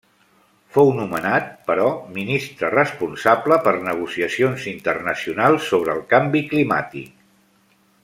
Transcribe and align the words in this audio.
Fou 0.77 0.87
nomenat, 0.99 1.51
però, 1.67 1.91
Ministre 2.15 2.71
Responsable 2.77 3.61
per 3.69 3.75
Negociacions 3.91 4.67
Internacionals 4.75 5.71
sobre 5.75 5.99
el 5.99 6.05
Canvi 6.17 6.47
Climàtic. 6.53 7.19